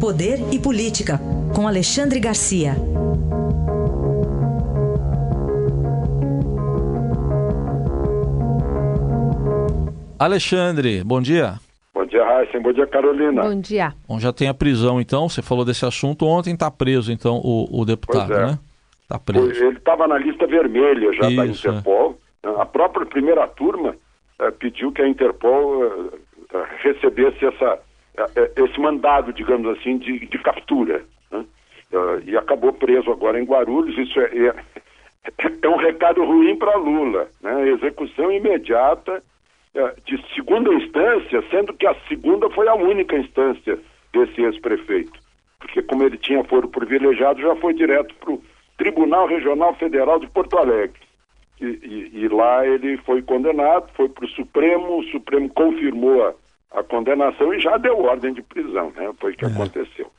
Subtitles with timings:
[0.00, 1.20] Poder e Política,
[1.54, 2.74] com Alexandre Garcia.
[10.18, 11.54] Alexandre, bom dia.
[11.94, 12.58] Bom dia, Raíssa.
[12.58, 13.42] Bom dia, Carolina.
[13.42, 13.94] Bom dia.
[14.08, 15.28] Bom, já tem a prisão, então.
[15.28, 18.46] Você falou desse assunto ontem, está preso, então, o, o deputado, é.
[18.46, 18.58] né?
[19.02, 19.64] Está preso.
[19.64, 21.70] Ele estava na lista vermelha já da Isso, é.
[21.70, 22.18] Interpol.
[22.58, 23.96] A própria primeira turma
[24.38, 27.78] eh, pediu que a Interpol eh, recebesse essa,
[28.56, 31.02] esse mandado, digamos assim, de, de captura.
[31.30, 31.44] né?
[31.92, 33.96] Eh, e acabou preso agora em Guarulhos.
[33.98, 34.54] Isso é, é,
[35.62, 37.28] é um recado ruim para Lula.
[37.42, 37.68] Né?
[37.70, 39.22] Execução imediata
[40.04, 43.78] de segunda instância, sendo que a segunda foi a única instância
[44.12, 45.12] desse ex-prefeito.
[45.60, 48.42] Porque como ele tinha foro privilegiado, já foi direto para o
[48.76, 50.98] Tribunal Regional Federal de Porto Alegre.
[51.60, 56.34] E, e- e lá ele foi condenado, foi para o Supremo, o Supremo confirmou a,
[56.72, 59.10] a condenação e já deu ordem de prisão, né?
[59.18, 60.10] Foi o que aconteceu.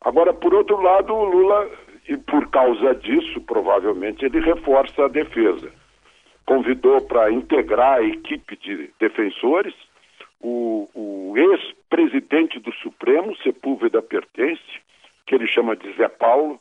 [0.00, 1.70] Agora, por outro lado, o Lula,
[2.08, 5.70] e por causa disso, provavelmente, ele reforça a defesa.
[6.44, 9.74] Convidou para integrar a equipe de defensores
[10.40, 14.60] o, o ex-presidente do Supremo, Sepúlveda Pertence,
[15.24, 16.60] que ele chama de Zé Paulo,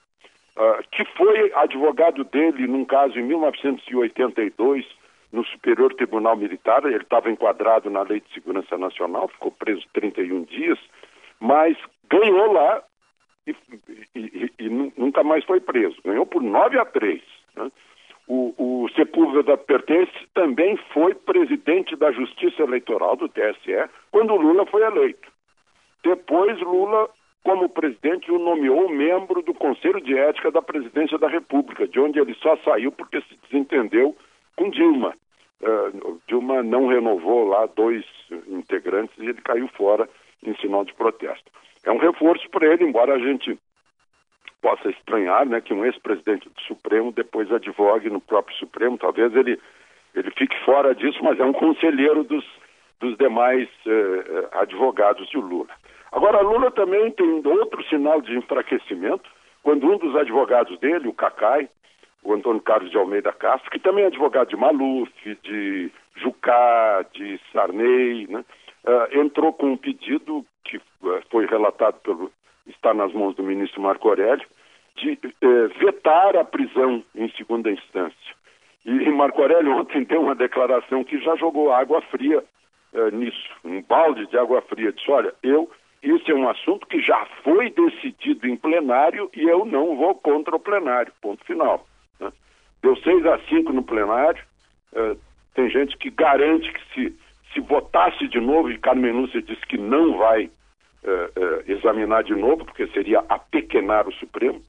[0.55, 4.85] ah, que foi advogado dele num caso em 1982
[5.31, 6.83] no Superior Tribunal Militar.
[6.85, 10.79] Ele estava enquadrado na Lei de Segurança Nacional, ficou preso 31 dias,
[11.39, 11.77] mas
[12.09, 12.83] ganhou lá
[13.47, 13.51] e,
[14.15, 15.95] e- e- e nu- nunca mais foi preso.
[16.03, 17.21] Ganhou por 9 a 3.
[17.55, 17.71] né?
[18.27, 24.83] O, o Sepúlveda Pertence também foi presidente da Justiça Eleitoral do TSE quando Lula foi
[24.83, 25.27] eleito.
[26.03, 27.09] Depois, Lula,
[27.43, 32.19] como presidente, o nomeou membro do Conselho de Ética da Presidência da República, de onde
[32.19, 34.15] ele só saiu porque se desentendeu
[34.61, 35.15] com Dilma.
[35.61, 35.91] Eh,
[36.27, 38.05] Dilma não renovou lá dois
[38.47, 40.07] integrantes e ele caiu fora
[40.43, 41.51] em sinal de protesto.
[41.83, 43.57] É um reforço para ele, embora a gente
[44.61, 48.97] possa estranhar né, que um ex-presidente do Supremo depois advogue no próprio Supremo.
[48.99, 49.59] Talvez ele,
[50.13, 52.45] ele fique fora disso, mas é um conselheiro dos,
[52.99, 55.73] dos demais eh, advogados de Lula.
[56.11, 59.27] Agora, Lula também tem outro sinal de enfraquecimento,
[59.63, 61.67] quando um dos advogados dele, o Cacai,
[62.23, 65.11] o Antônio Carlos de Almeida Castro, que também é advogado de Maluf,
[65.43, 68.45] de Jucá, de Sarney, né,
[68.85, 72.31] ah, entrou com um pedido que ah, foi relatado pelo
[72.67, 74.45] está nas mãos do ministro Marco Aurélio
[74.95, 78.35] de eh, vetar a prisão em segunda instância.
[78.85, 82.43] E, Marco Aurélio ontem deu uma declaração que já jogou água fria
[82.93, 84.91] eh, nisso, um balde de água fria.
[84.91, 85.69] Disse, olha, eu,
[86.03, 90.55] esse é um assunto que já foi decidido em plenário e eu não vou contra
[90.55, 91.85] o plenário, ponto final.
[92.81, 94.43] Deu 6 a 5 no plenário,
[94.93, 95.15] eh,
[95.53, 97.15] tem gente que garante que se,
[97.53, 100.49] se votasse de novo, e Carmen Lúcia disse que não vai
[101.03, 104.61] eh, eh, examinar de novo, porque seria apequenar o Supremo,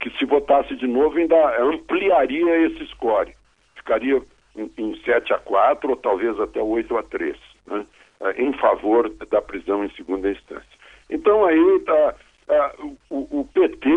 [0.00, 3.34] que se votasse de novo ainda ampliaria esse score.
[3.74, 4.22] Ficaria
[4.56, 7.36] em, em 7 a 4 ou talvez até 8 a 3,
[7.66, 7.86] né?
[8.20, 10.78] eh, em favor da prisão em segunda instância.
[11.10, 12.14] Então aí tá,
[12.48, 12.74] ah,
[13.10, 13.88] o, o PT,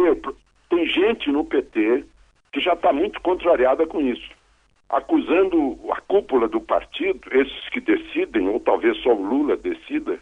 [0.69, 2.05] tem gente no PT
[2.51, 4.29] que já está muito contrariada com isso
[4.91, 10.19] acusando a cúpula do partido, esses que decidem, ou talvez só o Lula decida,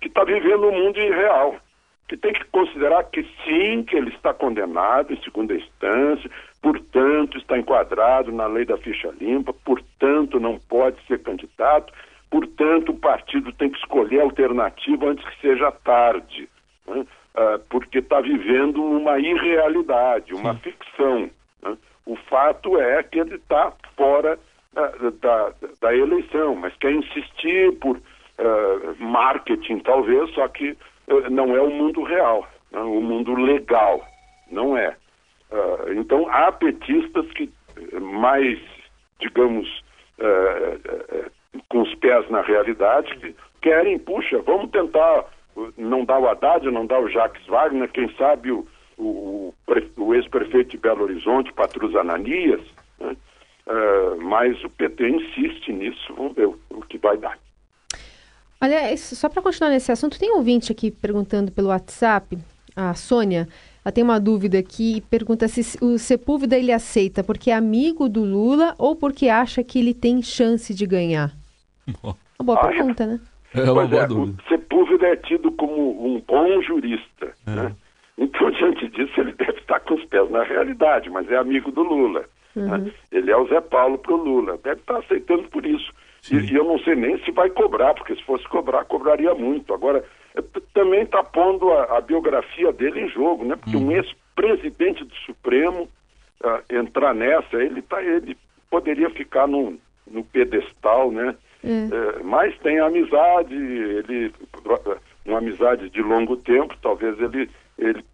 [0.00, 1.56] que está vivendo um mundo irreal.
[2.08, 7.56] Que tem que considerar que sim, que ele está condenado em segunda instância, portanto está
[7.56, 11.90] enquadrado na lei da ficha limpa, portanto não pode ser candidato,
[12.30, 16.48] portanto o partido tem que escolher a alternativa antes que seja tarde,
[16.86, 17.06] né?
[17.34, 21.30] Ah, porque está vivendo uma irrealidade, uma ficção.
[21.62, 21.76] Né?
[22.04, 24.38] O fato é que ele está fora
[24.74, 28.00] ah, da, da eleição, mas quer insistir por
[28.38, 30.76] ah, marketing, talvez, só que
[31.08, 32.80] ah, não é o mundo real, né?
[32.80, 34.04] o mundo legal,
[34.50, 34.96] não é.
[35.52, 37.50] Ah, então, há petistas que
[38.00, 38.58] mais,
[39.18, 39.82] digamos,
[41.68, 45.24] com os pés na realidade, que querem, puxa, vamos tentar
[45.56, 48.66] uh, não dar o Haddad, não dar o Jacques Wagner, quem sabe o,
[48.98, 52.60] o, o pre- o ex-prefeito de Belo Horizonte, Patrus Ananias,
[53.00, 53.16] né?
[53.66, 57.38] Ah, mas o PT insiste nisso, vamos ver o, o que vai dar.
[58.60, 62.38] Olha, só para continuar nesse assunto, tem um ouvinte aqui perguntando pelo WhatsApp,
[62.76, 63.48] a Sônia,
[63.84, 68.08] ela tem uma dúvida aqui e pergunta se o Sepúlveda ele aceita porque é amigo
[68.08, 71.32] do Lula ou porque acha que ele tem chance de ganhar.
[72.02, 73.20] Uma boa Ah, pergunta, né?
[73.54, 74.42] É uma Pois boa é, dúvida.
[74.42, 77.34] o Sepúlveda é tido como um bom jurista.
[77.46, 77.74] Né?
[78.22, 81.82] Então, diante disso, ele deve estar com os pés na realidade, mas é amigo do
[81.82, 82.24] Lula.
[82.54, 82.92] né?
[83.10, 84.58] Ele é o Zé Paulo para o Lula.
[84.62, 85.92] Deve estar aceitando por isso.
[86.30, 89.74] E, e eu não sei nem se vai cobrar, porque se fosse cobrar, cobraria muito.
[89.74, 90.04] Agora,
[90.36, 90.42] é,
[90.72, 93.56] também está pondo a, a, biografia dele em jogo, né?
[93.56, 93.88] Porque hum.
[93.88, 95.88] um ex-presidente do Supremo
[96.44, 98.36] uh, entrar nessa, ele, tá, ele
[98.70, 99.76] poderia ficar no,
[100.08, 101.34] no pedestal, né?
[101.64, 101.68] É.
[101.68, 104.32] É, mas tem amizade, ele
[105.24, 107.48] uma amizade de longo tempo, talvez ele,
[107.78, 108.04] ele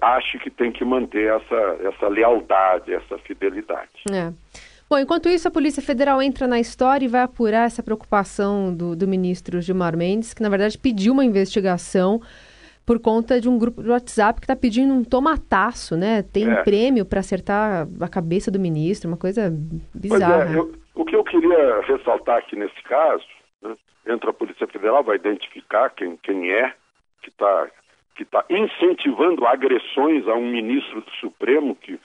[0.00, 4.04] ache que tem que manter essa, essa lealdade, essa fidelidade.
[4.10, 4.32] É.
[4.88, 8.94] Bom, enquanto isso, a Polícia Federal entra na história e vai apurar essa preocupação do,
[8.94, 12.20] do ministro Gilmar Mendes, que na verdade pediu uma investigação
[12.86, 16.22] por conta de um grupo de WhatsApp que está pedindo um tomataço, né?
[16.22, 16.62] Tem é.
[16.62, 19.52] prêmio para acertar a cabeça do ministro, uma coisa
[19.92, 20.54] bizarra.
[20.54, 23.24] É, eu, o que eu queria ressaltar aqui nesse caso,
[23.60, 23.74] né,
[24.06, 26.72] entra a Polícia Federal, vai identificar quem, quem é
[27.22, 27.68] que está
[28.16, 32.00] que tá incentivando agressões a um ministro do Supremo que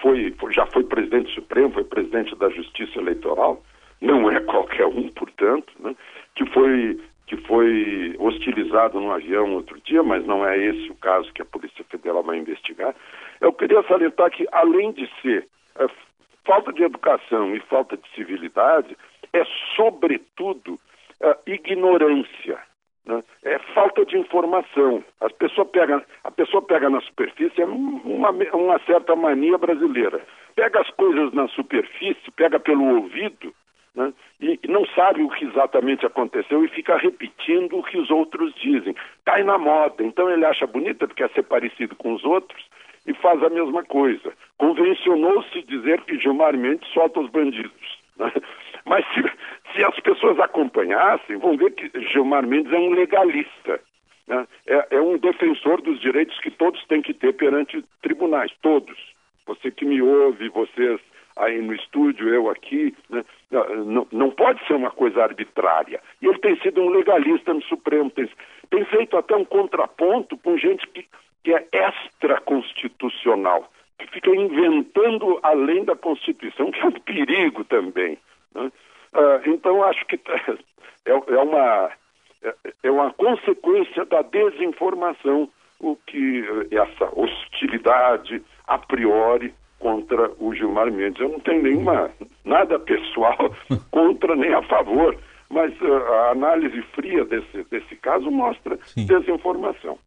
[0.00, 3.62] foi, já foi presidente do Supremo, foi presidente da Justiça Eleitoral,
[4.00, 5.94] não é qualquer um, portanto, né,
[6.34, 11.32] que foi que foi hostilizado no avião outro dia, mas não é esse o caso
[11.32, 12.92] que a Polícia Federal vai investigar.
[13.40, 15.46] Eu queria salientar que, além de ser
[15.78, 15.86] é,
[16.44, 18.96] falta de educação e falta de civilidade,
[19.32, 19.44] é,
[19.76, 20.76] sobretudo,
[21.20, 22.58] é, ignorância.
[23.10, 23.24] Né?
[23.42, 25.04] É falta de informação.
[25.20, 30.20] As pessoas pegam, a pessoa pega na superfície, é uma, uma certa mania brasileira.
[30.54, 33.52] Pega as coisas na superfície, pega pelo ouvido
[33.96, 34.12] né?
[34.40, 38.94] e, não sabe o que exatamente aconteceu e fica repetindo o que os outros dizem.
[39.24, 40.04] Cai na moda.
[40.04, 42.64] Então ele acha bonita porque quer ser parecido com os outros
[43.08, 44.32] e faz a mesma coisa.
[44.56, 47.98] Convencionou-se dizer que Gilmar Mendes solta os bandidos.
[48.16, 48.30] Né?
[48.84, 49.22] Mas se,
[49.74, 53.80] se as pessoas acompanhassem, vão ver que Gilmar Mendes é um legalista.
[54.26, 54.46] Né?
[54.66, 58.96] É, é, um defensor dos direitos que todos têm que ter perante tribunais, todos.
[59.46, 61.00] Você que me ouve, vocês
[61.36, 63.24] aí no estúdio, eu aqui, né?
[63.84, 66.00] não, não pode ser uma coisa arbitrária.
[66.20, 68.28] E ele tem sido um legalista no Supremo, tem,
[68.68, 71.06] tem feito até um contraponto com gente que,
[71.42, 78.18] que é extraconstitucional, que fica inventando além da Constituição, que é um perigo também.
[78.54, 78.70] Né?
[79.14, 80.20] Uh, então, acho que
[81.06, 81.90] é, é, uma,
[82.42, 82.54] é,
[82.84, 85.48] é uma consequência da desinformação
[85.80, 91.20] o que essa hostilidade a priori contra o Gilmar Mendes.
[91.20, 92.10] Eu não tenho nenhuma
[92.44, 93.36] nada pessoal
[93.90, 95.16] contra nem a favor,
[95.48, 99.06] mas uh, a análise fria desse, desse caso mostra Sim.
[99.06, 99.98] desinformação.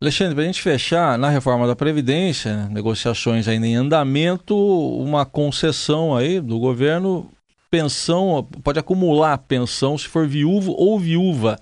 [0.00, 6.14] Alexandre, para a gente fechar, na reforma da Previdência, negociações ainda em andamento, uma concessão
[6.14, 7.30] aí do governo
[7.74, 11.56] pensão, pode acumular pensão se for viúvo ou viúva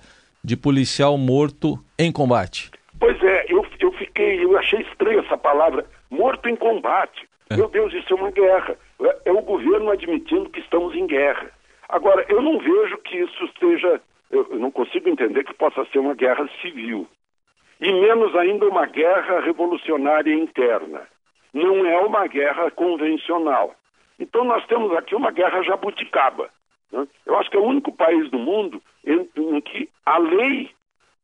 [0.45, 2.71] de policial morto em combate.
[3.01, 7.27] Pois é, eu, eu fiquei, eu achei estranho essa palavra, morto em combate.
[7.49, 7.57] É.
[7.57, 8.77] Meu Deus, isso é uma guerra.
[9.01, 11.51] É, é o governo admitindo que estamos em guerra.
[11.89, 13.99] Agora, eu não vejo que isso esteja,
[14.31, 17.09] eu não consigo entender que possa ser uma guerra civil.
[17.81, 21.09] E menos ainda uma guerra revolucionária interna.
[21.55, 23.75] Não é uma guerra convencional.
[24.23, 26.49] Então nós temos aqui uma guerra jabuticaba.
[26.93, 27.07] Né?
[27.27, 30.71] Eu acho que é o único país do mundo em, em que a lei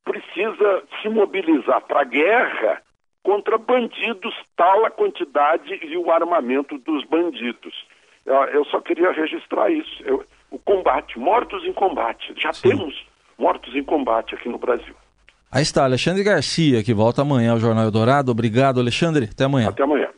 [0.05, 2.83] precisa se mobilizar para a guerra
[3.23, 7.87] contra bandidos, tal a quantidade e o armamento dos bandidos.
[8.53, 10.03] Eu só queria registrar isso.
[10.05, 12.35] Eu, o combate, mortos em combate.
[12.37, 12.71] Já Sim.
[12.71, 13.07] temos
[13.39, 14.95] mortos em combate aqui no Brasil.
[15.53, 18.33] Aí está, Alexandre Garcia, que volta amanhã ao Jornal Eldorado.
[18.33, 19.29] Obrigado, Alexandre.
[19.31, 19.69] Até amanhã.
[19.69, 20.09] Até amanhã.